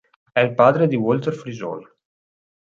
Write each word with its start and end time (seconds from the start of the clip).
È 0.31 0.39
il 0.39 0.55
padre 0.55 0.87
di 0.87 0.95
Walter 0.95 1.31
Frisoni. 1.31 1.85